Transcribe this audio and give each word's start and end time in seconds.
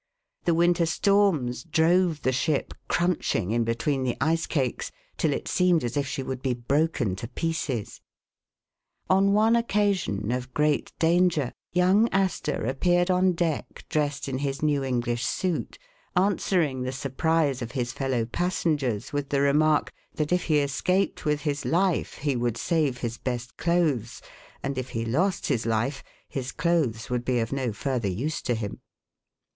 The 0.45 0.55
winter 0.55 0.87
storms 0.87 1.63
drove 1.63 2.23
the 2.23 2.31
ship 2.31 2.73
crunching 2.87 3.51
in 3.51 3.63
between 3.63 4.01
the 4.01 4.17
ice 4.19 4.47
cakes 4.47 4.91
till 5.15 5.31
it 5.31 5.47
seemed 5.47 5.83
as 5.83 5.95
if 5.95 6.07
she 6.07 6.23
would 6.23 6.41
b3 6.41 6.65
broken 6.67 7.15
to 7.17 7.27
pieces. 7.27 8.01
On 9.11 9.31
one 9.33 9.55
occasion 9.55 10.31
of 10.31 10.55
great 10.55 10.91
danger, 10.97 11.51
young 11.71 12.09
Astor 12.09 12.65
appeared 12.65 13.11
on 13.11 13.33
deck 13.33 13.85
dressed 13.89 14.27
in 14.27 14.39
his 14.39 14.63
new 14.63 14.81
Eng 14.81 15.01
lish 15.01 15.23
suit, 15.23 15.77
answering 16.15 16.81
the 16.81 16.91
surprise 16.91 17.61
of 17.61 17.73
his 17.73 17.91
fellow 17.93 18.25
passen 18.25 18.79
gers 18.79 19.11
Avith 19.11 19.29
the 19.29 19.41
remark, 19.41 19.93
that 20.15 20.31
if 20.31 20.45
he 20.45 20.61
escaped 20.61 21.25
with 21.25 21.41
his 21.41 21.63
life 21.63 22.15
he 22.15 22.35
would 22.35 22.57
save 22.57 22.97
his 22.97 23.19
best 23.19 23.55
clothes, 23.55 24.19
and 24.63 24.79
if 24.79 24.89
he 24.89 25.05
lost 25.05 25.45
his 25.45 25.67
life, 25.67 26.01
his 26.27 26.51
clothes 26.51 27.11
would 27.11 27.23
be 27.23 27.37
of 27.37 27.51
no 27.53 27.71
further 27.71 28.09
use 28.09 28.41
to 28.41 28.55
him. 28.55 28.79